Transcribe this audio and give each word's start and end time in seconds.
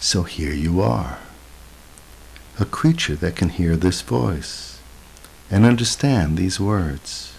So 0.00 0.22
here 0.22 0.52
you 0.52 0.80
are, 0.80 1.18
a 2.60 2.64
creature 2.64 3.16
that 3.16 3.34
can 3.34 3.48
hear 3.48 3.74
this 3.74 4.00
voice 4.00 4.78
and 5.50 5.64
understand 5.64 6.36
these 6.36 6.60
words. 6.60 7.34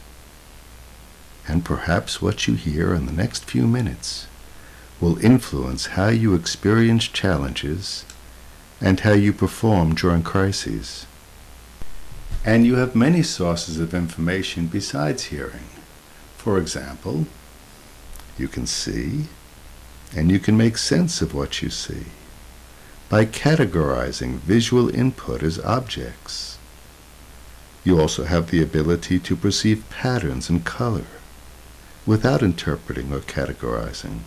And 1.47 1.63
perhaps 1.63 2.21
what 2.21 2.47
you 2.47 2.55
hear 2.55 2.93
in 2.93 3.05
the 3.05 3.13
next 3.13 3.45
few 3.45 3.65
minutes 3.65 4.27
will 4.99 5.23
influence 5.23 5.87
how 5.87 6.09
you 6.09 6.35
experience 6.35 7.07
challenges 7.07 8.03
and 8.81 8.99
how 8.99 9.13
you 9.13 9.31
perform 9.31 9.95
during 9.95 10.21
crises. 10.21 11.05
And 12.43 12.65
you 12.65 12.75
have 12.75 12.93
many 12.93 13.23
sources 13.23 13.79
of 13.79 13.93
information 13.93 14.67
besides 14.67 15.25
hearing. 15.25 15.69
For 16.35 16.57
example, 16.57 17.25
you 18.37 18.49
can 18.49 18.67
see 18.67 19.27
and 20.13 20.29
you 20.29 20.39
can 20.39 20.57
make 20.57 20.77
sense 20.77 21.21
of 21.21 21.33
what 21.33 21.61
you 21.61 21.69
see 21.69 22.03
by 23.09 23.25
categorizing 23.25 24.35
visual 24.37 24.93
input 24.93 25.41
as 25.41 25.59
objects. 25.59 26.59
You 27.83 27.99
also 27.99 28.25
have 28.25 28.51
the 28.51 28.61
ability 28.61 29.19
to 29.19 29.35
perceive 29.35 29.89
patterns 29.89 30.49
and 30.49 30.63
color 30.63 31.07
without 32.05 32.43
interpreting 32.43 33.11
or 33.11 33.19
categorizing. 33.19 34.19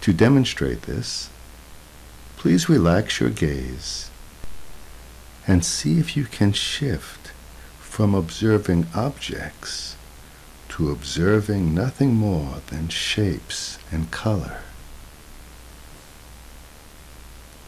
To 0.00 0.12
demonstrate 0.14 0.82
this, 0.82 1.28
please 2.38 2.70
relax 2.70 3.20
your 3.20 3.28
gaze 3.28 4.10
and 5.46 5.62
see 5.64 5.98
if 5.98 6.16
you 6.16 6.24
can 6.24 6.52
shift 6.52 7.32
from 7.80 8.14
observing 8.14 8.86
objects 8.94 9.96
to 10.70 10.90
observing 10.90 11.74
nothing 11.74 12.14
more 12.14 12.62
than 12.68 12.88
shapes 12.88 13.78
and 13.92 14.10
color. 14.10 14.60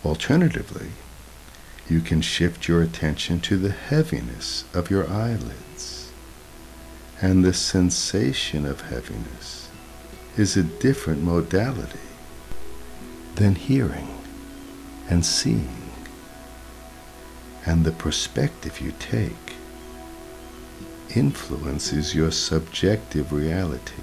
Alternatively, 0.05 0.91
you 1.89 2.01
can 2.01 2.21
shift 2.21 2.69
your 2.69 2.83
attention 2.83 3.41
to 3.41 3.57
the 3.57 3.71
heaviness 3.71 4.65
of 4.75 4.91
your 4.91 5.09
eyelids. 5.09 6.13
And 7.21 7.45
the 7.45 7.53
sensation 7.53 8.67
of 8.67 8.81
heaviness 8.81 9.69
is 10.37 10.57
a 10.57 10.63
different 10.63 11.23
modality 11.23 11.99
than 13.37 13.55
hearing 13.55 14.09
and 15.09 15.25
seeing. 15.25 15.91
And 17.65 17.85
the 17.85 17.93
perspective 17.93 18.81
you 18.81 18.93
take 18.99 19.55
influences 21.15 22.15
your 22.15 22.33
subjective 22.33 23.33
reality. 23.33 24.03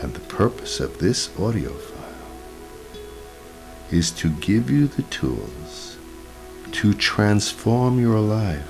And 0.00 0.14
the 0.14 0.20
purpose 0.20 0.80
of 0.80 0.98
this 0.98 1.28
audio 1.38 1.72
is 3.90 4.10
to 4.10 4.30
give 4.30 4.70
you 4.70 4.86
the 4.86 5.02
tools 5.02 5.96
to 6.72 6.92
transform 6.92 8.00
your 8.00 8.18
life 8.18 8.68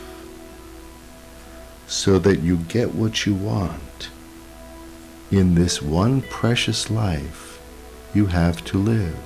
so 1.87 2.19
that 2.19 2.41
you 2.41 2.57
get 2.57 2.95
what 2.95 3.25
you 3.25 3.35
want 3.35 4.09
in 5.31 5.55
this 5.55 5.81
one 5.81 6.21
precious 6.23 6.91
life 6.91 7.61
you 8.15 8.27
have 8.27 8.65
to 8.65 8.79
live. 8.79 9.17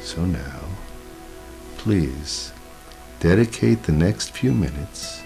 So 0.00 0.24
now, 0.24 0.60
please 1.78 2.52
dedicate 3.20 3.82
the 3.82 3.92
next 3.92 4.30
few 4.30 4.52
minutes 4.52 5.22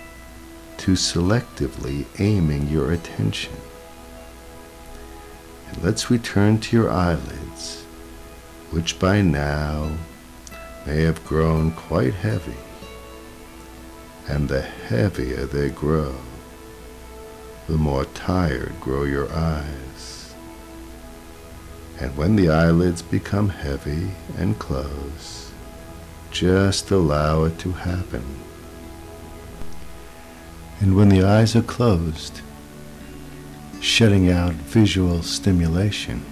to 0.78 0.92
selectively 0.92 2.06
aiming 2.18 2.68
your 2.68 2.92
attention. 2.92 3.54
And 5.68 5.82
let's 5.82 6.10
return 6.10 6.58
to 6.60 6.76
your 6.76 6.90
eyelids, 6.90 7.84
which 8.72 8.98
by 8.98 9.20
now 9.20 9.96
may 10.86 11.02
have 11.02 11.24
grown 11.24 11.70
quite 11.72 12.14
heavy. 12.14 12.56
And 14.26 14.48
the 14.48 14.62
heavier 14.62 15.46
they 15.46 15.68
grow, 15.68 16.14
the 17.68 17.76
more 17.76 18.06
tired 18.06 18.80
grow 18.80 19.04
your 19.04 19.30
eyes. 19.32 20.34
And 22.00 22.16
when 22.16 22.34
the 22.34 22.48
eyelids 22.48 23.02
become 23.02 23.50
heavy 23.50 24.10
and 24.36 24.58
close, 24.58 25.52
just 26.30 26.90
allow 26.90 27.44
it 27.44 27.58
to 27.58 27.72
happen. 27.72 28.24
And 30.80 30.96
when 30.96 31.10
the 31.10 31.22
eyes 31.22 31.54
are 31.54 31.62
closed, 31.62 32.40
shutting 33.80 34.30
out 34.30 34.54
visual 34.54 35.22
stimulation, 35.22 36.24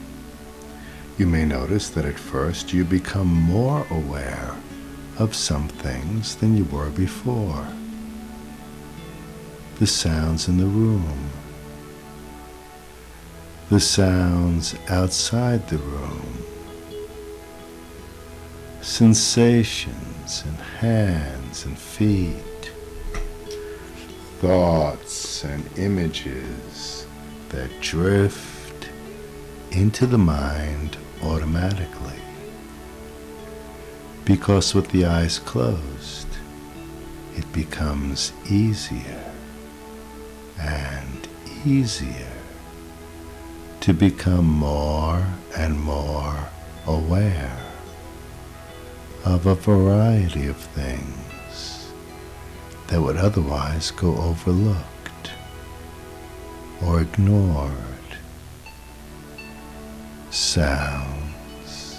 you 1.20 1.26
may 1.26 1.44
notice 1.44 1.90
that 1.90 2.06
at 2.06 2.18
first 2.18 2.72
you 2.72 2.82
become 2.82 3.26
more 3.26 3.86
aware 3.90 4.56
of 5.18 5.34
some 5.34 5.68
things 5.68 6.34
than 6.36 6.56
you 6.56 6.64
were 6.64 6.88
before. 6.88 7.68
The 9.78 9.86
sounds 9.86 10.48
in 10.48 10.56
the 10.56 10.64
room, 10.64 11.28
the 13.68 13.80
sounds 13.80 14.74
outside 14.88 15.68
the 15.68 15.76
room, 15.76 16.38
sensations 18.80 20.42
in 20.46 20.54
hands 20.54 21.66
and 21.66 21.78
feet, 21.78 22.72
thoughts 24.38 25.44
and 25.44 25.68
images 25.76 27.06
that 27.50 27.68
drift 27.82 28.88
into 29.70 30.06
the 30.06 30.16
mind 30.16 30.96
automatically. 31.22 32.20
Because 34.24 34.74
with 34.74 34.88
the 34.90 35.06
eyes 35.06 35.38
closed, 35.38 36.28
it 37.36 37.50
becomes 37.52 38.32
easier 38.48 39.32
and 40.58 41.28
easier 41.64 42.32
to 43.80 43.92
become 43.92 44.46
more 44.46 45.26
and 45.56 45.80
more 45.80 46.48
aware 46.86 47.58
of 49.24 49.46
a 49.46 49.54
variety 49.54 50.46
of 50.46 50.56
things 50.56 51.90
that 52.88 53.00
would 53.00 53.16
otherwise 53.16 53.90
go 53.90 54.16
overlooked 54.16 55.30
or 56.82 57.00
ignored. 57.00 57.89
Sounds 60.30 61.98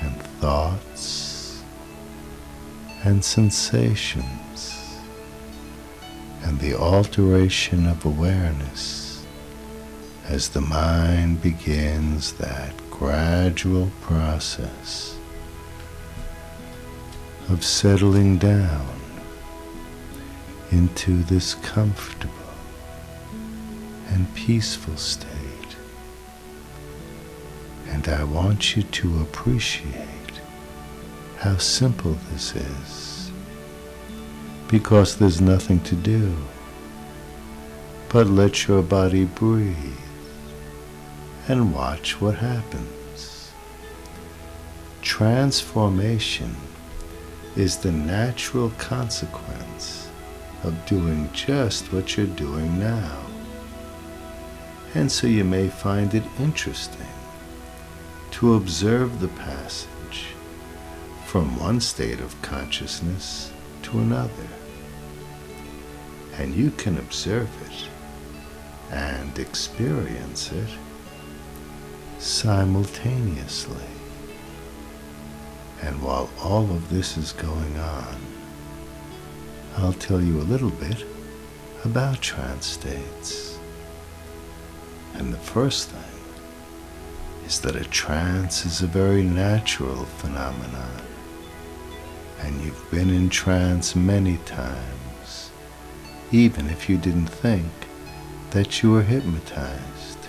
and 0.00 0.16
thoughts 0.40 1.62
and 3.04 3.22
sensations 3.22 4.98
and 6.42 6.58
the 6.60 6.74
alteration 6.74 7.86
of 7.86 8.06
awareness 8.06 9.26
as 10.28 10.48
the 10.48 10.62
mind 10.62 11.42
begins 11.42 12.32
that 12.34 12.72
gradual 12.90 13.90
process 14.00 15.16
of 17.50 17.62
settling 17.62 18.38
down 18.38 18.88
into 20.70 21.22
this 21.24 21.54
comfortable 21.56 22.32
and 24.08 24.34
peaceful 24.34 24.96
state. 24.96 25.39
And 28.02 28.14
I 28.14 28.24
want 28.24 28.76
you 28.76 28.82
to 28.82 29.20
appreciate 29.20 30.40
how 31.36 31.58
simple 31.58 32.16
this 32.32 32.56
is 32.56 33.30
because 34.68 35.16
there's 35.16 35.42
nothing 35.42 35.80
to 35.80 35.96
do 35.96 36.34
but 38.08 38.26
let 38.26 38.66
your 38.66 38.80
body 38.80 39.26
breathe 39.26 39.76
and 41.46 41.74
watch 41.74 42.22
what 42.22 42.36
happens. 42.36 43.52
Transformation 45.02 46.56
is 47.54 47.76
the 47.76 47.92
natural 47.92 48.70
consequence 48.78 50.08
of 50.64 50.86
doing 50.86 51.28
just 51.34 51.92
what 51.92 52.16
you're 52.16 52.24
doing 52.28 52.80
now. 52.80 53.20
And 54.94 55.12
so 55.12 55.26
you 55.26 55.44
may 55.44 55.68
find 55.68 56.14
it 56.14 56.24
interesting 56.38 57.06
to 58.40 58.54
observe 58.54 59.20
the 59.20 59.28
passage 59.28 60.28
from 61.26 61.60
one 61.60 61.78
state 61.78 62.20
of 62.20 62.40
consciousness 62.40 63.52
to 63.82 63.98
another. 63.98 64.48
And 66.38 66.54
you 66.54 66.70
can 66.70 66.96
observe 66.96 67.50
it 67.70 67.88
and 68.90 69.38
experience 69.38 70.52
it 70.52 70.70
simultaneously. 72.18 73.90
And 75.82 76.00
while 76.00 76.30
all 76.42 76.62
of 76.62 76.88
this 76.88 77.18
is 77.18 77.32
going 77.32 77.78
on, 77.78 78.16
I'll 79.76 79.92
tell 79.92 80.22
you 80.22 80.40
a 80.40 80.48
little 80.48 80.70
bit 80.70 81.04
about 81.84 82.22
trance 82.22 82.64
states. 82.64 83.58
And 85.12 85.30
the 85.30 85.36
first 85.36 85.90
thing 85.90 86.19
is 87.50 87.58
that 87.58 87.74
a 87.74 87.84
trance 87.86 88.64
is 88.64 88.80
a 88.80 88.86
very 88.86 89.24
natural 89.24 90.04
phenomenon. 90.04 91.02
And 92.42 92.60
you've 92.60 92.90
been 92.92 93.10
in 93.10 93.28
trance 93.28 93.96
many 93.96 94.36
times, 94.46 95.50
even 96.30 96.68
if 96.68 96.88
you 96.88 96.96
didn't 96.96 97.26
think 97.26 97.72
that 98.52 98.84
you 98.84 98.92
were 98.92 99.02
hypnotized. 99.02 100.20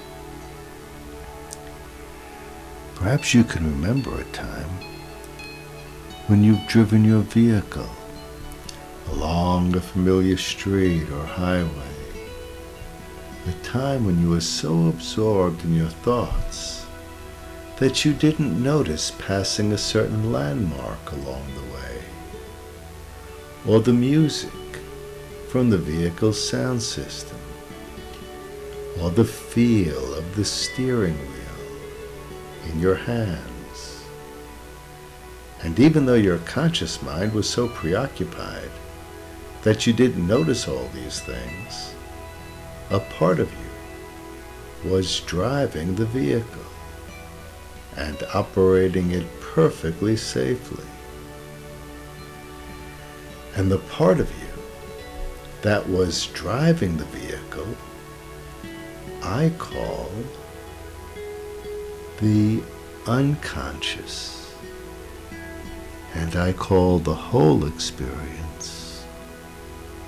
Perhaps 2.95 3.35
you 3.35 3.43
can 3.43 3.65
remember 3.65 4.19
a 4.19 4.31
time 4.31 4.71
when 6.25 6.43
you've 6.43 6.65
driven 6.65 7.05
your 7.05 7.21
vehicle 7.21 7.91
along 9.11 9.75
a 9.75 9.79
familiar 9.79 10.37
street 10.37 11.07
or 11.11 11.25
highway. 11.25 11.95
A 13.47 13.51
time 13.63 14.07
when 14.07 14.19
you 14.19 14.31
were 14.31 14.41
so 14.41 14.87
absorbed 14.87 15.63
in 15.63 15.75
your 15.75 15.93
thoughts 16.05 16.80
that 17.81 18.05
you 18.05 18.13
didn't 18.13 18.61
notice 18.61 19.11
passing 19.17 19.73
a 19.73 19.77
certain 19.77 20.31
landmark 20.31 21.11
along 21.13 21.43
the 21.55 21.73
way, 21.73 22.03
or 23.65 23.79
the 23.79 23.91
music 23.91 24.51
from 25.49 25.71
the 25.71 25.79
vehicle's 25.79 26.47
sound 26.47 26.79
system, 26.79 27.39
or 29.01 29.09
the 29.09 29.25
feel 29.25 30.13
of 30.13 30.35
the 30.35 30.45
steering 30.45 31.17
wheel 31.17 32.69
in 32.71 32.79
your 32.79 32.93
hands. 32.93 34.03
And 35.63 35.79
even 35.79 36.05
though 36.05 36.13
your 36.13 36.37
conscious 36.37 37.01
mind 37.01 37.33
was 37.33 37.49
so 37.49 37.67
preoccupied 37.67 38.69
that 39.63 39.87
you 39.87 39.93
didn't 39.93 40.27
notice 40.27 40.67
all 40.67 40.87
these 40.93 41.19
things, 41.19 41.95
a 42.91 42.99
part 42.99 43.39
of 43.39 43.51
you 43.51 44.91
was 44.91 45.21
driving 45.21 45.95
the 45.95 46.05
vehicle 46.05 46.60
and 47.97 48.23
operating 48.33 49.11
it 49.11 49.25
perfectly 49.39 50.15
safely. 50.15 50.85
And 53.55 53.71
the 53.71 53.79
part 53.79 54.19
of 54.19 54.29
you 54.39 54.47
that 55.61 55.87
was 55.87 56.27
driving 56.27 56.97
the 56.97 57.05
vehicle, 57.05 57.67
I 59.21 59.51
call 59.57 60.09
the 62.19 62.63
unconscious. 63.07 64.55
And 66.13 66.35
I 66.35 66.53
call 66.53 66.99
the 66.99 67.15
whole 67.15 67.65
experience 67.65 68.41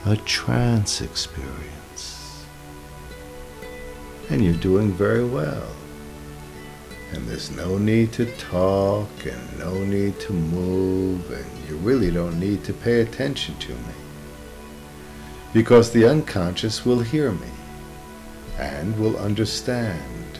a 0.05 0.17
trance 0.17 1.01
experience. 1.01 2.45
And 4.29 4.43
you're 4.43 4.53
doing 4.53 4.91
very 4.91 5.23
well. 5.23 5.67
And 7.13 7.27
there's 7.27 7.51
no 7.51 7.77
need 7.77 8.11
to 8.13 8.25
talk 8.37 9.09
and 9.25 9.59
no 9.59 9.83
need 9.83 10.19
to 10.21 10.33
move, 10.33 11.29
and 11.31 11.69
you 11.69 11.77
really 11.77 12.09
don't 12.09 12.39
need 12.39 12.63
to 12.63 12.73
pay 12.73 13.01
attention 13.01 13.55
to 13.59 13.71
me. 13.71 13.93
Because 15.53 15.91
the 15.91 16.05
unconscious 16.05 16.83
will 16.83 17.01
hear 17.01 17.31
me 17.31 17.47
and 18.57 18.97
will 18.99 19.17
understand. 19.17 20.39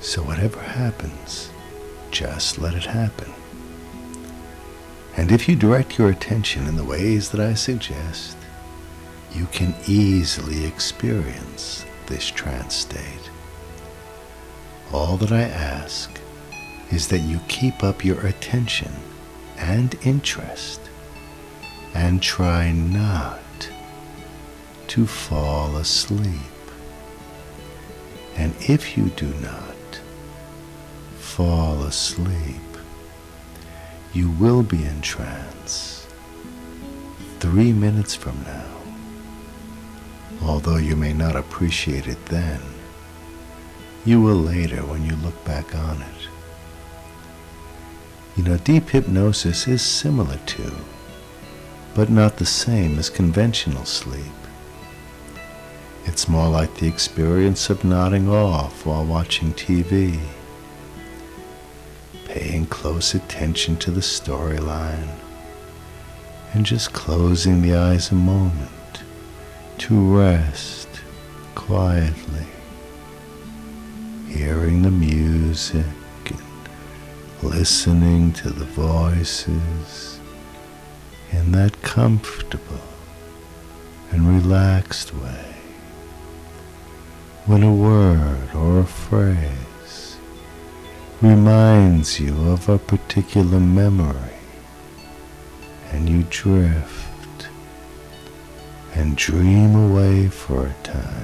So 0.00 0.22
whatever 0.22 0.60
happens, 0.60 1.50
just 2.10 2.58
let 2.58 2.74
it 2.74 2.84
happen. 2.84 3.32
And 5.16 5.30
if 5.30 5.48
you 5.48 5.54
direct 5.54 5.98
your 5.98 6.10
attention 6.10 6.66
in 6.66 6.76
the 6.76 6.84
ways 6.84 7.30
that 7.30 7.40
I 7.40 7.54
suggest, 7.54 8.36
you 9.32 9.46
can 9.46 9.74
easily 9.86 10.64
experience 10.64 11.84
this 12.06 12.26
trance 12.28 12.74
state. 12.74 13.30
All 14.92 15.16
that 15.16 15.32
I 15.32 15.42
ask 15.42 16.20
is 16.90 17.08
that 17.08 17.20
you 17.20 17.40
keep 17.48 17.82
up 17.82 18.04
your 18.04 18.24
attention 18.26 18.92
and 19.58 19.96
interest 20.02 20.80
and 21.94 22.22
try 22.22 22.72
not 22.72 23.40
to 24.88 25.06
fall 25.06 25.76
asleep. 25.76 26.40
And 28.36 28.54
if 28.60 28.96
you 28.96 29.06
do 29.10 29.32
not 29.34 30.00
fall 31.18 31.82
asleep, 31.82 32.60
you 34.12 34.30
will 34.30 34.62
be 34.62 34.84
in 34.84 35.00
trance 35.00 36.06
three 37.40 37.72
minutes 37.72 38.14
from 38.14 38.40
now, 38.44 38.80
although 40.42 40.76
you 40.76 40.96
may 40.96 41.12
not 41.12 41.36
appreciate 41.36 42.06
it 42.06 42.24
then. 42.26 42.60
You 44.06 44.20
will 44.20 44.36
later 44.36 44.84
when 44.84 45.02
you 45.04 45.16
look 45.16 45.44
back 45.46 45.74
on 45.74 46.02
it. 46.02 46.28
You 48.36 48.42
know, 48.42 48.58
deep 48.58 48.90
hypnosis 48.90 49.66
is 49.66 49.80
similar 49.80 50.36
to, 50.36 50.72
but 51.94 52.10
not 52.10 52.36
the 52.36 52.44
same 52.44 52.98
as 52.98 53.08
conventional 53.08 53.86
sleep. 53.86 54.34
It's 56.04 56.28
more 56.28 56.48
like 56.48 56.74
the 56.74 56.86
experience 56.86 57.70
of 57.70 57.82
nodding 57.82 58.28
off 58.28 58.84
while 58.84 59.06
watching 59.06 59.54
TV, 59.54 60.20
paying 62.26 62.66
close 62.66 63.14
attention 63.14 63.78
to 63.78 63.90
the 63.90 64.02
storyline, 64.02 65.16
and 66.52 66.66
just 66.66 66.92
closing 66.92 67.62
the 67.62 67.74
eyes 67.74 68.10
a 68.10 68.14
moment 68.14 69.02
to 69.78 70.18
rest 70.18 70.88
quietly 71.54 72.46
hearing 74.34 74.82
the 74.82 74.90
music 74.90 75.86
and 76.26 76.42
listening 77.40 78.32
to 78.32 78.50
the 78.50 78.64
voices 78.64 80.18
in 81.30 81.52
that 81.52 81.80
comfortable 81.82 82.80
and 84.10 84.26
relaxed 84.26 85.14
way. 85.14 85.54
When 87.46 87.62
a 87.62 87.72
word 87.72 88.52
or 88.56 88.80
a 88.80 88.84
phrase 88.84 90.16
reminds 91.22 92.18
you 92.18 92.34
of 92.50 92.68
a 92.68 92.78
particular 92.78 93.60
memory 93.60 94.40
and 95.92 96.08
you 96.08 96.24
drift 96.28 97.48
and 98.94 99.16
dream 99.16 99.76
away 99.76 100.26
for 100.28 100.66
a 100.66 100.74
time 100.82 101.23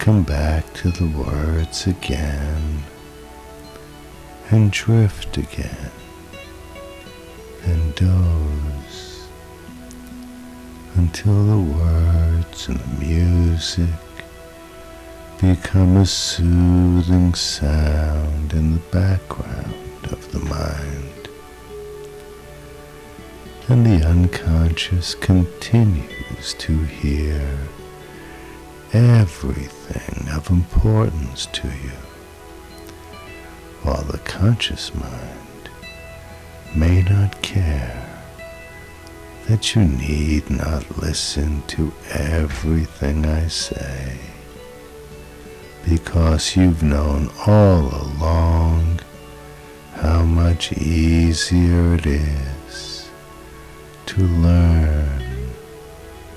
come 0.00 0.22
back 0.22 0.72
to 0.72 0.90
the 0.92 1.06
words 1.08 1.86
again 1.86 2.82
and 4.50 4.72
drift 4.72 5.36
again 5.36 5.90
and 7.64 7.94
doze 7.96 9.28
until 10.94 11.44
the 11.44 11.74
words 11.74 12.68
and 12.68 12.80
the 12.80 13.04
music 13.04 13.90
become 15.38 15.98
a 15.98 16.06
soothing 16.06 17.34
sound 17.34 18.54
in 18.54 18.72
the 18.72 18.82
background 18.90 20.06
of 20.10 20.32
the 20.32 20.40
mind. 20.40 21.28
And 23.68 23.84
the 23.84 24.06
unconscious 24.08 25.14
continues 25.14 26.54
to 26.54 26.84
hear 26.84 27.68
everything 28.92 30.28
of 30.30 30.50
importance 30.50 31.46
to 31.46 31.68
you, 31.68 31.92
while 33.82 34.02
the 34.02 34.18
conscious 34.18 34.94
mind 34.94 35.70
may 36.74 37.02
not 37.02 37.40
care 37.42 38.06
that 39.46 39.74
you 39.74 39.84
need 39.84 40.48
not 40.50 40.98
listen 40.98 41.62
to 41.66 41.92
everything 42.12 43.26
I 43.26 43.46
say, 43.48 44.18
because 45.88 46.56
you've 46.56 46.82
known 46.82 47.30
all 47.46 47.86
along 47.94 49.00
how 49.94 50.22
much 50.22 50.72
easier 50.72 51.94
it 51.94 52.06
is 52.06 53.08
to 54.06 54.22
learn 54.22 55.22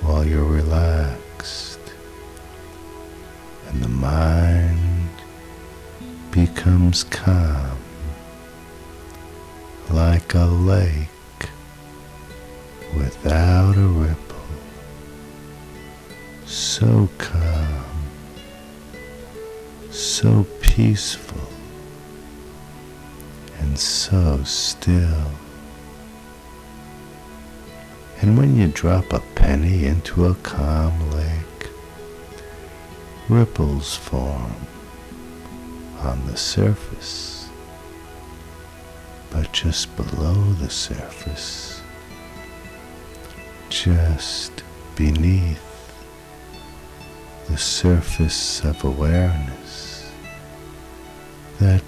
while 0.02 0.26
you're 0.26 0.44
relaxed 0.44 1.23
and 3.74 3.84
the 3.84 3.90
mind 3.90 5.10
becomes 6.32 7.04
calm 7.06 7.78
like 9.90 10.36
a 10.36 10.46
lake 10.46 11.10
without 12.96 13.76
a 13.76 13.88
ripple, 13.88 14.36
so 16.46 17.10
calm, 17.18 17.86
so 19.90 20.46
peaceful, 20.62 21.48
and 23.60 23.78
so 23.78 24.44
still. 24.44 25.32
And 28.22 28.38
when 28.38 28.56
you 28.56 28.68
drop 28.68 29.12
a 29.12 29.20
penny 29.36 29.86
into 29.86 30.26
a 30.28 30.36
calm 30.36 31.12
lake, 31.12 31.43
ripples 33.30 33.96
form 33.96 34.54
on 36.00 36.26
the 36.28 36.36
surface, 36.36 37.50
but 39.32 39.52
just 39.54 39.96
below 39.96 40.34
the 40.54 40.70
surface, 40.70 41.82
just 43.70 44.64
beneath 44.96 45.62
the 47.50 47.58
surface 47.58 48.64
of 48.64 48.84
awareness, 48.84 50.12
that 51.60 51.82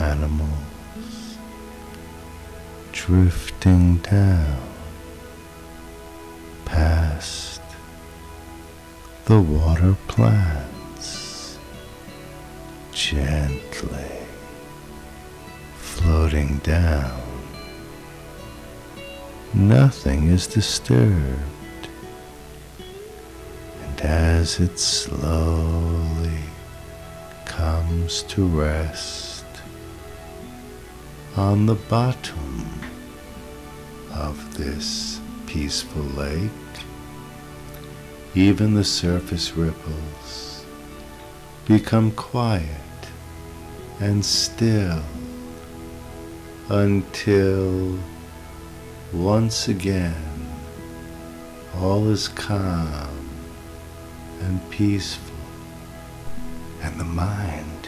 animals, 0.00 1.36
drifting 2.92 3.98
down 3.98 4.56
past 6.64 7.60
the 9.26 9.40
water 9.40 9.94
plants, 10.08 11.58
gently 12.92 14.16
floating 15.76 16.58
down. 16.58 17.20
Nothing 19.52 20.28
is 20.28 20.46
disturbed 20.46 21.88
and 23.82 24.00
as 24.00 24.60
it 24.60 24.78
slowly 24.78 26.44
comes 27.44 28.22
to 28.24 28.46
rest 28.46 29.29
on 31.40 31.64
the 31.64 31.74
bottom 31.74 32.68
of 34.12 34.58
this 34.58 35.18
peaceful 35.46 36.02
lake, 36.02 36.50
even 38.34 38.74
the 38.74 38.84
surface 38.84 39.56
ripples 39.56 40.66
become 41.64 42.10
quiet 42.10 43.00
and 44.00 44.22
still 44.22 45.02
until 46.68 47.98
once 49.14 49.68
again 49.68 50.46
all 51.78 52.06
is 52.10 52.28
calm 52.28 53.30
and 54.42 54.70
peaceful, 54.70 55.46
and 56.82 57.00
the 57.00 57.04
mind 57.04 57.79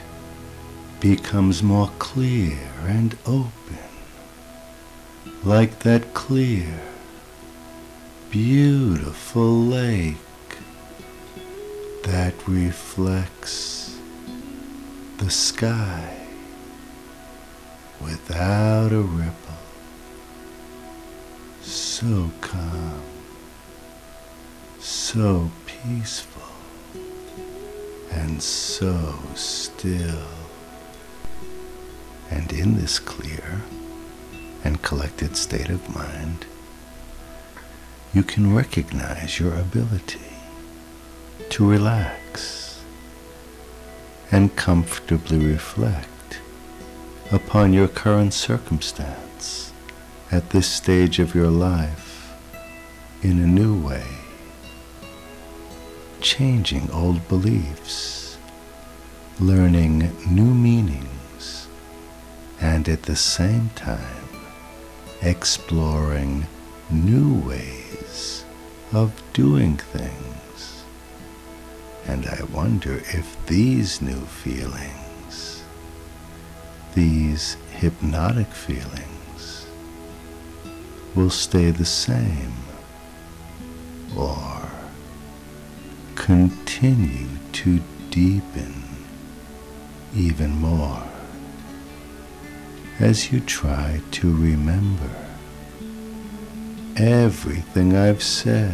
becomes 1.02 1.64
more 1.64 1.90
clear 1.99 2.56
and 2.87 3.18
open, 3.26 3.50
like 5.42 5.80
that 5.80 6.14
clear, 6.14 6.80
beautiful 8.30 9.52
lake 9.64 10.16
that 12.04 12.32
reflects 12.47 13.99
the 15.16 15.28
sky 15.28 16.21
without 18.00 18.92
a 18.92 19.00
ripple, 19.00 19.64
so 21.62 22.30
calm, 22.40 23.02
so 24.78 25.50
peaceful 25.66 26.42
and 28.12 28.40
so 28.40 29.18
still. 29.35 30.42
And 32.35 32.51
in 32.53 32.77
this 32.81 32.99
clear 32.99 33.61
and 34.65 34.81
collected 34.81 35.37
state 35.37 35.69
of 35.69 35.95
mind, 35.95 36.47
you 38.15 38.23
can 38.23 38.55
recognize 38.55 39.39
your 39.39 39.55
ability 39.55 40.33
to 41.51 41.71
relax 41.71 42.83
and 44.31 44.57
comfortably 44.57 45.45
reflect 45.45 46.41
upon 47.31 47.75
your 47.75 47.89
current 47.89 48.33
circumstance 48.33 49.73
at 50.31 50.51
this 50.51 50.67
stage 50.67 51.19
of 51.19 51.35
your 51.35 51.51
life 51.51 52.33
in 53.23 53.39
a 53.41 53.47
new 53.47 53.79
way 53.87 54.07
changing 56.23 56.89
old 56.93 57.29
beliefs, 57.29 58.39
learning 59.41 60.11
new 60.31 60.55
meanings, 60.55 61.22
and 62.62 62.88
at 62.88 63.02
the 63.02 63.16
same 63.16 63.69
time 63.71 64.28
exploring 65.21 66.47
new 66.90 67.40
ways 67.40 68.45
of 68.92 69.21
doing 69.33 69.76
things. 69.76 70.85
And 72.07 72.26
I 72.26 72.45
wonder 72.52 72.95
if 72.95 73.37
these 73.47 74.00
new 74.00 74.21
feelings, 74.21 75.64
these 76.95 77.57
hypnotic 77.73 78.49
feelings, 78.49 79.66
will 81.16 81.31
stay 81.31 81.73
the 81.73 81.85
same 81.85 82.54
or 84.16 84.71
continue 86.14 87.26
to 87.52 87.81
deepen 88.11 88.85
even 90.14 90.50
more 90.50 91.12
as 93.01 93.33
you 93.33 93.41
try 93.41 94.01
to 94.11 94.35
remember 94.37 95.11
everything 96.97 97.97
I've 97.97 98.23
said 98.23 98.73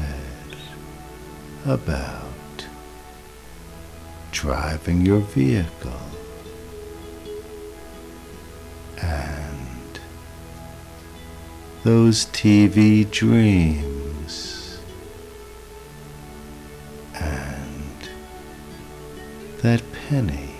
about 1.65 2.25
driving 4.33 5.05
your 5.07 5.21
vehicle 5.21 6.01
and 9.01 10.01
those 11.85 12.27
TV 12.27 13.09
dreams 13.11 14.81
and 17.15 18.11
that 19.63 19.83
penny 20.09 20.57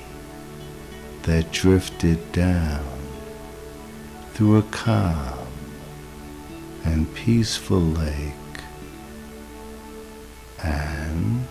that 1.23 1.51
drifted 1.53 2.33
down 2.33 2.98
through 4.39 4.59
a 4.59 4.63
calm 4.71 5.49
and 6.85 7.13
peaceful 7.13 7.81
lake 7.81 8.61
and 10.63 11.49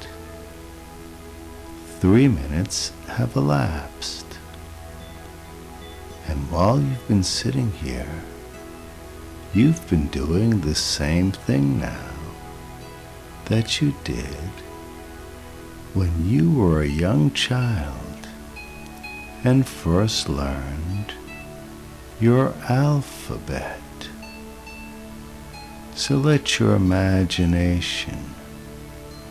three 2.00 2.30
minutes 2.30 2.94
have 3.08 3.36
elapsed. 3.36 4.40
And 6.28 6.50
while 6.50 6.80
you've 6.80 7.08
been 7.10 7.24
sitting 7.24 7.72
here 7.74 8.24
you've 9.54 9.86
been 9.90 10.08
doing 10.08 10.62
the 10.62 10.74
same 10.76 11.34
thing 11.34 11.82
now 11.82 12.14
that 13.48 13.82
you 13.82 13.94
did 14.06 14.54
when 15.94 16.26
you 16.26 16.54
were 16.54 16.84
a 16.84 16.88
young 16.88 17.32
child 17.34 18.30
and 19.44 19.68
first 19.68 20.30
learned 20.30 21.17
your 22.20 22.54
alphabet. 22.68 23.82
So 25.94 26.16
let 26.16 26.60
your 26.60 26.76
imagination 26.76 28.34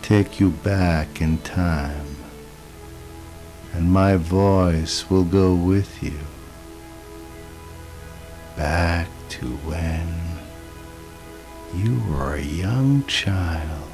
take 0.01 0.39
you 0.39 0.51
back 0.51 1.21
in 1.21 1.39
time, 1.39 2.15
and 3.73 3.91
my 3.91 4.15
voice 4.15 5.09
will 5.09 5.25
go 5.25 5.53
with 5.53 6.01
you 6.01 6.19
back 8.55 9.07
to 9.29 9.45
when 9.45 10.07
you 11.75 12.01
were 12.09 12.35
a 12.35 12.41
young 12.41 13.05
child 13.05 13.91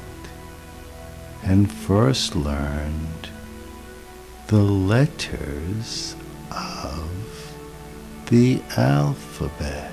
and 1.42 1.70
first 1.70 2.34
learned 2.34 3.28
the 4.46 4.62
letters 4.62 6.16
of 6.50 7.43
the 8.26 8.62
alphabet. 8.76 9.90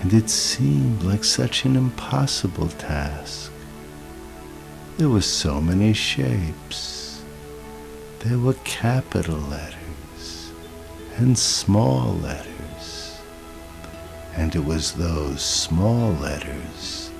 And 0.00 0.12
it 0.12 0.28
seemed 0.28 1.02
like 1.02 1.24
such 1.24 1.64
an 1.64 1.74
impossible 1.74 2.68
task. 2.68 3.50
There 4.98 5.08
were 5.08 5.22
so 5.22 5.60
many 5.60 5.92
shapes. 5.92 7.22
There 8.20 8.38
were 8.38 8.54
capital 8.64 9.38
letters 9.38 10.52
and 11.16 11.38
small 11.38 12.14
letters. 12.14 13.20
And 14.34 14.54
it 14.54 14.64
was 14.64 14.92
those 14.92 15.42
small 15.42 16.12
letters 16.12 17.10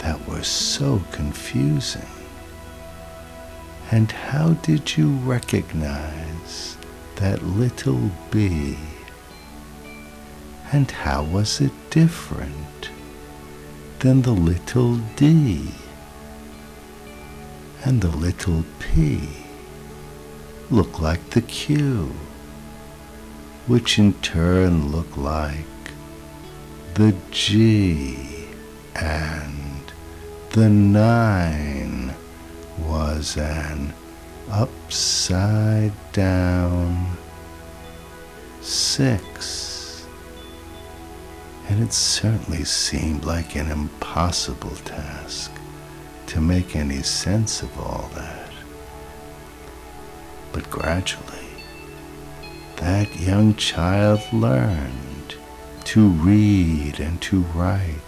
that 0.00 0.28
were 0.28 0.42
so 0.42 1.02
confusing? 1.12 2.06
And 3.90 4.10
how 4.10 4.54
did 4.54 4.96
you 4.96 5.10
recognize 5.18 6.75
that 7.16 7.42
little 7.42 8.10
b? 8.30 8.78
And 10.72 10.90
how 10.90 11.22
was 11.22 11.60
it 11.60 11.72
different 11.90 12.90
than 14.00 14.22
the 14.22 14.32
little 14.32 14.96
d 15.16 15.70
and 17.84 18.00
the 18.00 18.16
little 18.16 18.64
p? 18.78 19.28
Look 20.70 21.00
like 21.00 21.30
the 21.30 21.42
q, 21.42 22.14
which 23.66 23.98
in 23.98 24.14
turn 24.14 24.90
look 24.90 25.16
like 25.16 25.66
the 26.96 27.14
G 27.30 28.46
and 28.94 29.92
the 30.52 30.70
nine 30.70 32.14
was 32.78 33.36
an 33.36 33.92
upside 34.50 35.92
down 36.12 37.16
six. 38.60 40.06
And 41.68 41.82
it 41.82 41.92
certainly 41.92 42.64
seemed 42.64 43.24
like 43.24 43.56
an 43.56 43.70
impossible 43.70 44.76
task 44.84 45.50
to 46.28 46.40
make 46.40 46.76
any 46.76 47.02
sense 47.02 47.62
of 47.62 47.78
all 47.78 48.10
that. 48.14 48.50
But 50.52 50.70
gradually, 50.70 51.48
that 52.76 53.20
young 53.20 53.54
child 53.56 54.20
learned 54.32 55.34
to 55.84 56.08
read 56.08 57.00
and 57.00 57.20
to 57.22 57.40
write 57.54 58.05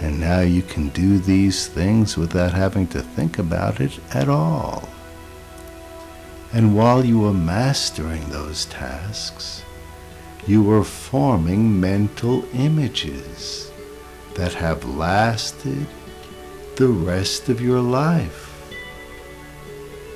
and 0.00 0.20
now 0.20 0.40
you 0.40 0.62
can 0.62 0.88
do 0.90 1.18
these 1.18 1.66
things 1.66 2.16
without 2.16 2.52
having 2.52 2.86
to 2.88 3.00
think 3.00 3.38
about 3.38 3.80
it 3.80 3.98
at 4.12 4.28
all. 4.28 4.88
And 6.52 6.76
while 6.76 7.04
you 7.04 7.20
were 7.20 7.32
mastering 7.32 8.28
those 8.28 8.66
tasks, 8.66 9.64
you 10.46 10.62
were 10.62 10.84
forming 10.84 11.80
mental 11.80 12.44
images 12.54 13.70
that 14.34 14.54
have 14.54 14.84
lasted 14.84 15.86
the 16.76 16.88
rest 16.88 17.48
of 17.48 17.60
your 17.60 17.80
life. 17.80 18.50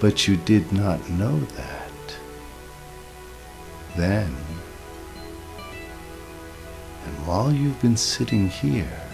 But 0.00 0.28
you 0.28 0.36
did 0.36 0.70
not 0.72 1.08
know 1.10 1.38
that. 1.40 2.18
Then, 3.96 4.36
and 7.04 7.26
while 7.26 7.52
you've 7.52 7.80
been 7.80 7.96
sitting 7.96 8.48
here, 8.48 9.07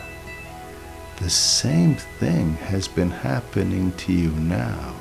the 1.19 1.31
same 1.31 1.95
thing 1.95 2.55
has 2.55 2.89
been 2.89 3.11
happening 3.11 3.93
to 3.93 4.13
you 4.13 4.31
now. 4.31 4.95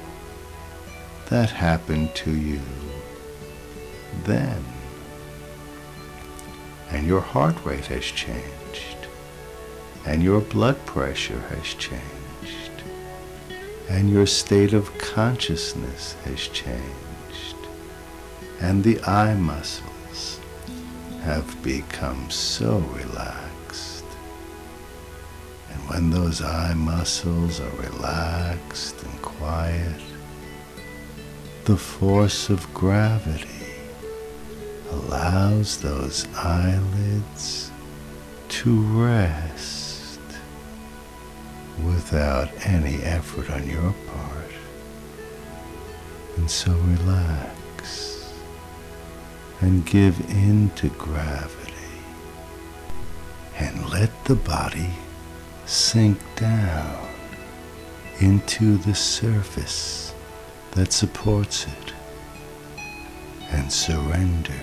That 1.30 1.50
happened 1.50 2.14
to 2.16 2.32
you 2.32 2.62
then. 4.24 4.64
And 6.92 7.08
your 7.08 7.22
heart 7.22 7.56
rate 7.66 7.88
has 7.88 8.06
changed, 8.06 9.08
and 10.06 10.22
your 10.22 10.42
blood 10.42 10.86
pressure 10.86 11.40
has 11.50 11.74
changed, 11.74 12.84
and 13.90 14.10
your 14.10 14.28
state 14.28 14.74
of 14.74 14.96
consciousness 15.00 16.14
has 16.26 16.48
changed, 16.50 17.58
and 18.62 18.84
the 18.84 19.02
eye 19.02 19.34
muscles 19.34 20.40
have 21.24 21.64
become 21.64 22.30
so 22.30 22.78
relaxed 22.78 23.53
when 25.88 26.10
those 26.10 26.42
eye 26.42 26.74
muscles 26.74 27.60
are 27.60 27.76
relaxed 27.78 29.02
and 29.04 29.22
quiet, 29.22 30.02
the 31.66 31.78
force 31.78 32.50
of 32.50 32.74
gravity 32.74 33.50
allows 34.92 35.78
those 35.82 36.28
eyelids 36.36 37.72
to 38.50 38.82
rest 38.82 40.20
without 41.84 42.50
any 42.66 42.96
effort 43.04 43.50
on 43.50 43.68
your 43.68 43.94
part. 44.08 44.52
And 46.38 46.50
so 46.50 46.72
relax 46.72 48.34
and 49.62 49.86
give 49.86 50.20
in 50.30 50.70
to 50.72 50.90
gravity 50.90 51.74
and 53.58 53.90
let 53.90 54.26
the 54.26 54.36
body 54.36 54.90
sink 55.74 56.20
down 56.36 57.10
into 58.20 58.78
the 58.78 58.94
surface 58.94 60.14
that 60.74 60.94
supports 60.94 61.66
it 61.66 61.94
and 63.50 63.72
surrender 63.72 64.62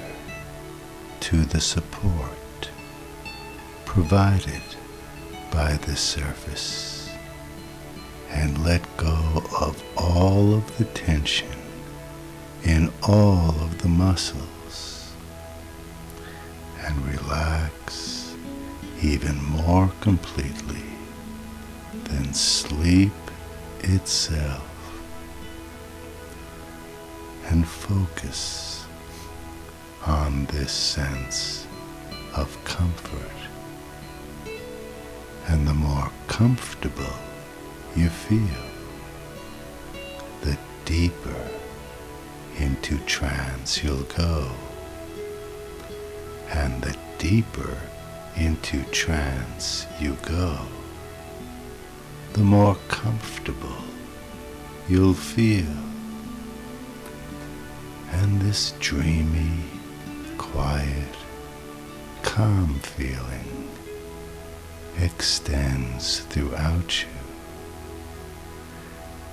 to 1.18 1.38
the 1.46 1.60
support 1.60 2.70
provided 3.84 4.62
by 5.50 5.72
the 5.78 5.96
surface 5.96 7.12
and 8.28 8.64
let 8.64 8.80
go 8.96 9.42
of 9.60 9.82
all 9.96 10.54
of 10.54 10.78
the 10.78 10.84
tension 10.84 11.58
in 12.62 12.88
all 13.02 13.50
of 13.62 13.82
the 13.82 13.88
muscles 13.88 15.12
and 16.84 17.04
relax 17.04 18.32
even 19.02 19.42
more 19.42 19.90
completely 20.00 20.89
than 22.10 22.34
sleep 22.34 23.12
itself 23.80 24.66
and 27.46 27.66
focus 27.66 28.86
on 30.06 30.46
this 30.46 30.72
sense 30.72 31.66
of 32.36 32.62
comfort. 32.64 33.30
And 35.48 35.66
the 35.66 35.74
more 35.74 36.10
comfortable 36.28 37.16
you 37.96 38.08
feel, 38.08 38.64
the 40.42 40.56
deeper 40.84 41.48
into 42.58 42.98
trance 42.98 43.82
you'll 43.82 44.02
go. 44.04 44.50
And 46.50 46.82
the 46.82 46.96
deeper 47.18 47.76
into 48.36 48.82
trance 48.84 49.86
you 50.00 50.16
go, 50.22 50.58
the 52.32 52.40
more 52.40 52.76
comfortable 52.88 53.76
you'll 54.88 55.14
feel. 55.14 55.76
And 58.12 58.40
this 58.40 58.72
dreamy, 58.78 59.64
quiet, 60.38 61.16
calm 62.22 62.74
feeling 62.80 63.68
extends 64.98 66.20
throughout 66.20 67.02
you. 67.02 67.08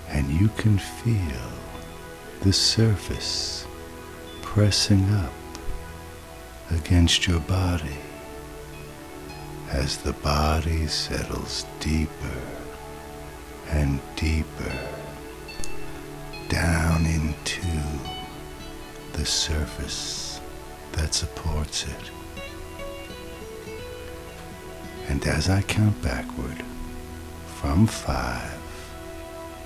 And 0.09 0.29
you 0.29 0.49
can 0.57 0.77
feel 0.77 1.51
the 2.41 2.53
surface 2.53 3.65
pressing 4.41 5.07
up 5.13 5.33
against 6.71 7.27
your 7.27 7.41
body 7.41 7.97
as 9.69 9.97
the 9.97 10.13
body 10.13 10.87
settles 10.87 11.65
deeper 11.79 12.66
and 13.71 13.99
deeper 14.15 14.73
down 16.49 17.05
into 17.05 17.61
the 19.13 19.25
surface 19.25 20.39
that 20.93 21.13
supports 21.13 21.85
it. 21.85 22.11
And 25.09 25.25
as 25.27 25.49
I 25.49 25.61
count 25.61 26.01
backward 26.01 26.63
from 27.55 27.87
five 27.87 28.59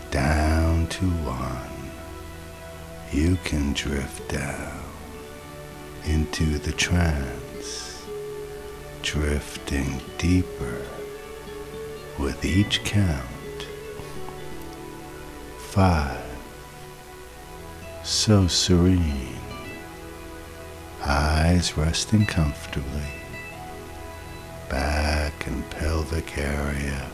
down 0.09 0.87
to 0.87 1.05
one, 1.05 1.91
you 3.11 3.37
can 3.43 3.73
drift 3.73 4.29
down 4.29 4.79
into 6.05 6.57
the 6.57 6.71
trance, 6.71 8.05
drifting 9.01 10.01
deeper 10.17 10.81
with 12.17 12.43
each 12.45 12.83
count 12.83 13.30
five. 15.71 16.19
So 18.03 18.45
serene, 18.47 19.39
eyes 21.01 21.77
resting 21.77 22.25
comfortably, 22.25 23.13
back 24.69 25.47
and 25.47 25.69
pelvic 25.69 26.37
area. 26.37 27.09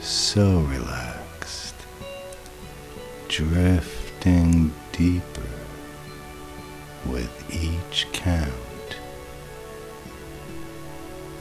So 0.00 0.60
relaxed, 0.60 1.74
drifting 3.26 4.72
deeper 4.92 5.42
with 7.06 7.34
each 7.52 8.06
count. 8.12 8.52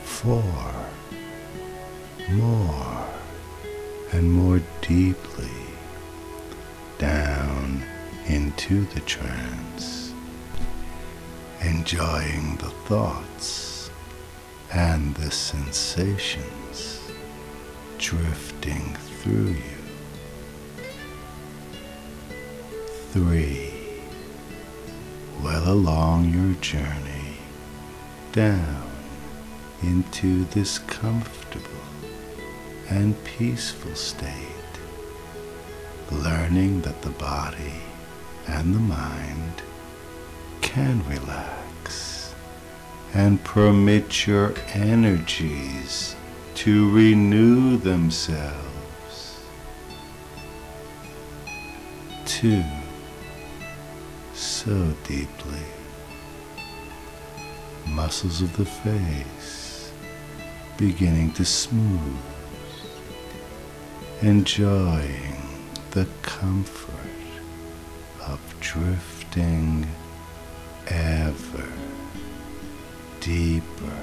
Four. 0.01 0.73
More. 2.31 3.07
And 4.11 4.31
more 4.31 4.61
deeply 4.81 5.62
down 7.03 7.83
into 8.27 8.85
the 8.85 9.01
trance, 9.01 10.13
enjoying 11.59 12.55
the 12.61 12.69
thoughts 12.87 13.91
and 14.71 15.13
the 15.15 15.29
sensations 15.29 17.01
drifting 17.97 18.95
through 19.19 19.49
you. 19.49 19.81
Three, 23.11 23.73
well 25.43 25.73
along 25.73 26.29
your 26.33 26.53
journey 26.61 27.35
down 28.31 28.89
into 29.81 30.45
this 30.45 30.79
comfortable 30.79 31.67
and 32.89 33.21
peaceful 33.25 33.93
state, 33.93 34.52
learning 36.11 36.81
that 36.81 37.01
the 37.01 37.09
body 37.11 37.81
and 38.47 38.73
the 38.75 38.79
mind 38.79 39.61
can 40.61 41.03
relax 41.07 42.33
and 43.13 43.43
permit 43.43 44.25
your 44.25 44.53
energies 44.73 46.15
to 46.55 46.89
renew 46.91 47.77
themselves. 47.77 49.39
Two, 52.25 52.63
so 54.33 54.93
deeply, 55.03 55.65
muscles 57.87 58.41
of 58.41 58.55
the 58.57 58.65
face 58.65 59.91
beginning 60.77 61.31
to 61.33 61.45
smooth, 61.45 62.17
enjoying 64.21 65.32
the 65.93 66.07
comfort 66.23 66.91
of 68.27 68.39
drifting 68.59 69.87
ever 70.87 71.67
deeper 73.19 73.99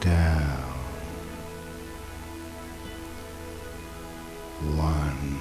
down. 0.00 0.74
One, 4.76 5.40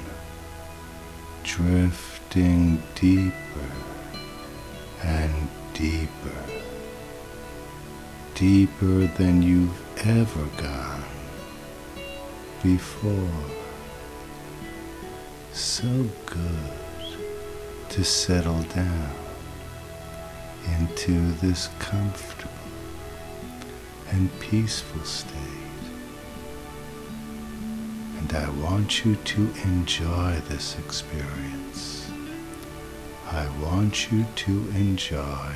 drifting 1.43 2.81
deeper 2.95 3.33
and 5.03 5.49
deeper, 5.73 6.45
deeper 8.33 9.07
than 9.17 9.41
you've 9.41 10.07
ever 10.07 10.45
gone 10.55 11.03
before. 12.61 13.62
So 15.53 15.87
good 16.25 17.19
to 17.89 18.03
settle 18.03 18.63
down 18.63 19.11
into 20.79 21.31
this 21.33 21.69
comfortable 21.77 22.51
and 24.09 24.31
peaceful 24.39 25.03
state. 25.03 25.37
And 28.17 28.33
I 28.33 28.49
want 28.65 29.05
you 29.05 29.15
to 29.15 29.53
enjoy 29.63 30.41
this 30.49 30.75
experience. 30.79 32.11
I 33.29 33.47
want 33.61 34.11
you 34.11 34.25
to 34.35 34.51
enjoy 34.69 35.53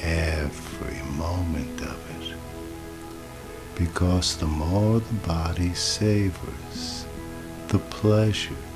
every 0.00 1.00
moment 1.16 1.80
of 1.80 2.20
it. 2.20 2.36
Because 3.74 4.36
the 4.36 4.46
more 4.46 5.00
the 5.00 5.14
body 5.26 5.72
savors 5.72 7.06
the 7.68 7.78
the 7.78 8.71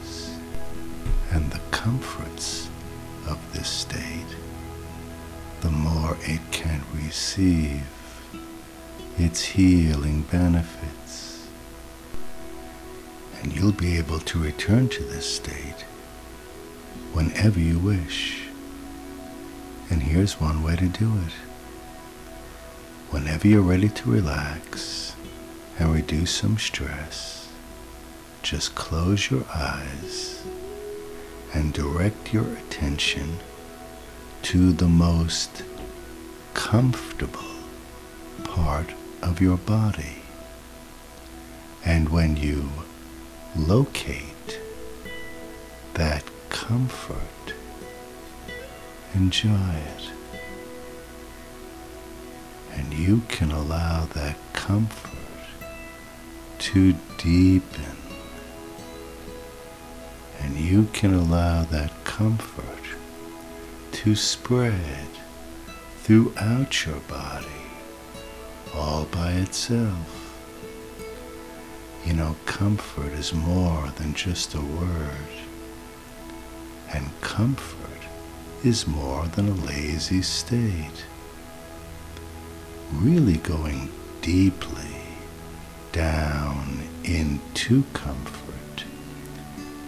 comforts 1.87 2.69
of 3.29 3.39
this 3.53 3.69
state, 3.69 4.35
the 5.61 5.71
more 5.71 6.17
it 6.23 6.41
can 6.51 6.83
receive 6.93 7.87
its 9.17 9.45
healing 9.45 10.23
benefits. 10.23 11.47
And 13.39 13.55
you'll 13.55 13.71
be 13.71 13.97
able 13.99 14.19
to 14.19 14.43
return 14.43 14.89
to 14.89 15.05
this 15.05 15.37
state 15.37 15.83
whenever 17.13 17.61
you 17.61 17.79
wish. 17.79 18.49
And 19.89 20.03
here's 20.03 20.41
one 20.41 20.65
way 20.65 20.75
to 20.75 20.89
do 20.89 21.13
it. 21.25 21.35
Whenever 23.11 23.47
you're 23.47 23.63
ready 23.63 23.91
to 23.91 24.11
relax 24.11 25.15
and 25.79 25.95
reduce 25.95 26.33
some 26.33 26.59
stress, 26.59 27.49
just 28.43 28.75
close 28.75 29.31
your 29.31 29.45
eyes 29.55 30.43
and 31.57 31.73
direct 31.73 32.35
your 32.35 32.53
attention 32.53 33.39
to 34.43 34.73
the 34.73 34.89
most 34.89 35.63
comfortable 36.53 37.55
part 38.45 38.91
of 39.23 39.41
your 39.41 39.57
body. 39.57 40.17
And 41.83 42.11
when 42.11 42.37
you 42.37 42.69
locate 43.57 44.61
that 45.95 46.25
comfort, 46.51 47.55
enjoy 49.15 49.77
it. 49.97 50.11
And 52.75 52.93
you 52.93 53.23
can 53.29 53.51
allow 53.51 54.05
that 54.13 54.37
comfort 54.53 55.47
to 56.59 56.93
deepen. 57.17 58.06
You 60.57 60.89
can 60.95 61.13
allow 61.13 61.65
that 61.65 61.93
comfort 62.05 62.65
to 63.93 64.17
spread 64.17 65.07
throughout 65.99 66.87
your 66.87 67.01
body 67.01 67.47
all 68.75 69.05
by 69.05 69.33
itself. 69.33 70.35
You 72.07 72.15
know, 72.15 72.37
comfort 72.47 73.13
is 73.13 73.35
more 73.35 73.89
than 73.97 74.15
just 74.15 74.55
a 74.55 74.61
word. 74.61 75.37
And 76.93 77.11
comfort 77.21 78.09
is 78.65 78.87
more 78.87 79.27
than 79.27 79.49
a 79.49 79.67
lazy 79.67 80.23
state. 80.23 81.05
Really 82.93 83.37
going 83.37 83.91
deeply 84.23 85.03
down 85.93 86.81
into 87.05 87.85
comfort 87.93 88.56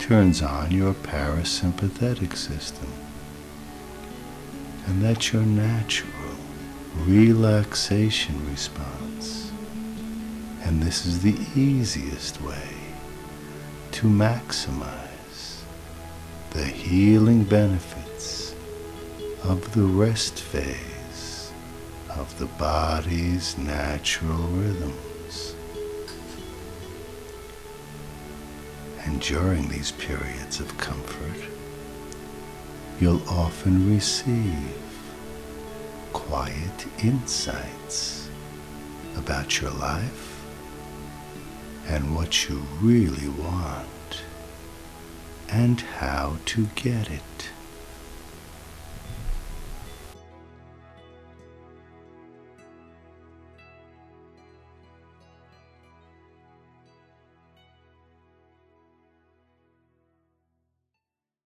turns 0.08 0.40
on 0.40 0.70
your 0.70 0.94
parasympathetic 0.94 2.34
system. 2.34 2.90
And 4.86 5.02
that's 5.02 5.34
your 5.34 5.42
natural 5.42 6.34
relaxation 7.00 8.34
response. 8.50 9.52
And 10.62 10.82
this 10.82 11.04
is 11.04 11.20
the 11.20 11.36
easiest 11.54 12.40
way 12.40 12.70
to 13.90 14.06
maximize 14.06 15.60
the 16.52 16.64
healing 16.64 17.44
benefits 17.44 18.54
of 19.44 19.74
the 19.74 19.82
rest 19.84 20.40
phase 20.40 21.52
of 22.08 22.38
the 22.38 22.46
body's 22.46 23.58
natural 23.58 24.38
rhythms. 24.38 25.07
And 29.08 29.22
during 29.22 29.68
these 29.68 29.92
periods 29.92 30.60
of 30.60 30.76
comfort, 30.76 31.40
you'll 33.00 33.26
often 33.26 33.94
receive 33.94 34.76
quiet 36.12 36.86
insights 37.02 38.28
about 39.16 39.62
your 39.62 39.70
life 39.70 40.44
and 41.86 42.14
what 42.14 42.50
you 42.50 42.62
really 42.82 43.30
want 43.30 44.24
and 45.48 45.80
how 45.80 46.36
to 46.44 46.66
get 46.74 47.10
it. 47.10 47.50